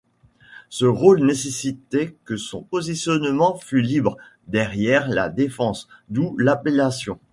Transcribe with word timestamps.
Ce 0.69 0.85
rôle 0.85 1.23
nécessitait 1.23 2.15
que 2.25 2.35
son 2.35 2.63
positionnement 2.63 3.57
fût 3.59 3.81
libre, 3.83 4.17
derrière 4.47 5.07
la 5.07 5.29
défense, 5.29 5.87
d'où 6.09 6.35
l'appellation. 6.39 7.19